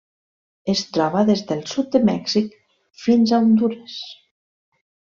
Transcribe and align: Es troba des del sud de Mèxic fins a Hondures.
Es 0.73 0.81
troba 0.95 1.21
des 1.27 1.43
del 1.51 1.61
sud 1.73 1.93
de 1.97 2.03
Mèxic 2.09 2.59
fins 3.05 3.37
a 3.39 3.43
Hondures. 3.45 4.05